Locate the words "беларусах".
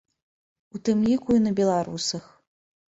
1.63-2.25